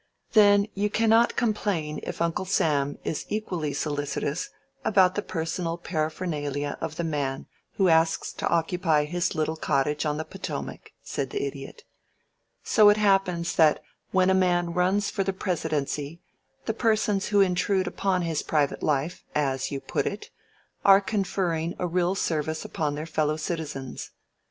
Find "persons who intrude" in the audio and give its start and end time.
16.73-17.85